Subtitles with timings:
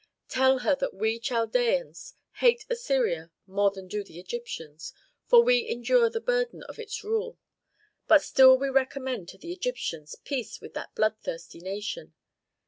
[0.29, 4.93] Tell her that we Chaldeans hate Assyria more than do the Egyptians,
[5.27, 7.37] for we endure the burden of its rule;
[8.07, 12.15] but still we recommend to the Egyptians peace with that bloodthirsty nation.